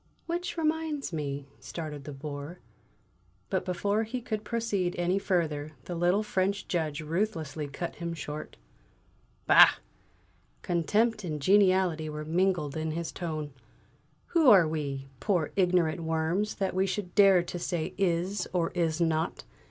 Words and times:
"Which 0.25 0.57
reminds 0.57 1.13
me" 1.13 1.45
started 1.71 2.05
the 2.05 2.11
Bore. 2.11 2.57
But 3.51 3.65
before 3.65 4.01
he 4.01 4.19
could 4.19 4.43
proceed 4.43 4.95
any 4.95 5.19
further 5.19 5.73
the 5.85 5.93
little 5.93 6.23
French 6.23 6.67
Judge 6.67 7.01
ruthlessly 7.01 7.67
cut 7.67 7.97
him 7.97 8.15
short. 8.15 8.57
"Bah!" 9.45 9.75
Contempt 10.63 11.23
and 11.23 11.39
geniality 11.39 12.09
were 12.09 12.25
mingled 12.25 12.75
in 12.75 12.93
his 12.93 13.11
tone. 13.11 13.53
"Who 14.29 14.49
are 14.49 14.67
we, 14.67 15.07
poor 15.19 15.51
ignorant 15.55 15.99
worms, 16.01 16.55
that 16.55 16.73
we 16.73 16.87
should 16.87 17.13
dare 17.13 17.43
to 17.43 17.59
say 17.59 17.93
'is' 17.95 18.47
or 18.53 18.71
'is 18.73 18.99
not'? 19.01 19.43